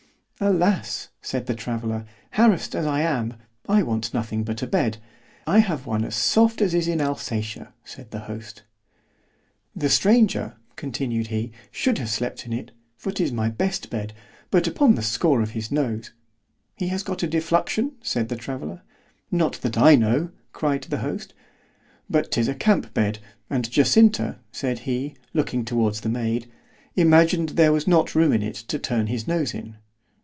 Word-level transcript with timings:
——Alas! 0.51 1.09
said 1.21 1.45
the 1.45 1.53
traveller, 1.53 2.03
harassed 2.31 2.73
as 2.75 2.83
I 2.87 3.01
am, 3.01 3.35
I 3.69 3.83
want 3.83 4.11
nothing 4.11 4.43
but 4.43 4.63
a 4.63 4.65
bed.——I 4.65 5.59
have 5.59 5.85
one 5.85 6.03
as 6.03 6.15
soft 6.15 6.61
as 6.63 6.73
is 6.73 6.87
in 6.87 6.99
Alsatia, 6.99 7.71
said 7.83 8.09
the 8.09 8.21
host. 8.21 8.63
——The 9.75 9.89
stranger, 9.89 10.55
continued 10.75 11.27
he, 11.27 11.51
should 11.69 11.99
have 11.99 12.09
slept 12.09 12.47
in 12.47 12.53
it, 12.53 12.71
for 12.97 13.11
'tis 13.11 13.31
my 13.31 13.49
best 13.49 13.91
bed, 13.91 14.13
but 14.49 14.65
upon 14.65 14.95
the 14.95 15.03
score 15.03 15.43
of 15.43 15.51
his 15.51 15.71
nose.——He 15.71 16.87
has 16.87 17.03
got 17.03 17.21
a 17.21 17.27
defluxion, 17.27 17.91
said 18.01 18.29
the 18.29 18.35
traveller.——Not 18.35 19.61
that 19.61 19.77
I 19.77 19.93
know, 19.93 20.31
cried 20.53 20.81
the 20.81 20.97
host.——But 21.05 22.31
'tis 22.31 22.47
a 22.47 22.55
camp 22.55 22.95
bed, 22.95 23.19
and 23.47 23.69
Jacinta, 23.69 24.39
said 24.51 24.79
he, 24.89 25.15
looking 25.35 25.63
towards 25.65 26.01
the 26.01 26.09
maid, 26.09 26.51
imagined 26.95 27.49
there 27.49 27.71
was 27.71 27.87
not 27.87 28.15
room 28.15 28.33
in 28.33 28.41
it 28.41 28.55
to 28.55 28.79
turn 28.79 29.05
his 29.05 29.27
nose 29.27 29.53
in. 29.53 29.75